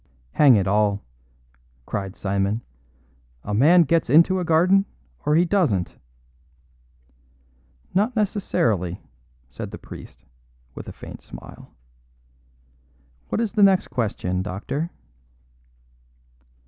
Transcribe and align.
"Hang 0.31 0.55
it 0.55 0.65
all," 0.65 1.03
cried 1.85 2.15
Simon, 2.15 2.61
"a 3.43 3.53
man 3.53 3.83
gets 3.83 4.09
into 4.09 4.39
a 4.39 4.43
garden, 4.43 4.85
or 5.27 5.35
he 5.35 5.45
doesn't." 5.45 5.95
"Not 7.93 8.15
necessarily," 8.15 8.99
said 9.47 9.69
the 9.69 9.77
priest, 9.77 10.25
with 10.73 10.87
a 10.89 10.91
faint 10.91 11.21
smile. 11.21 11.69
"What 13.29 13.41
is 13.41 13.51
the 13.53 13.61
nest 13.61 13.91
question, 13.91 14.41
doctor?" 14.41 14.89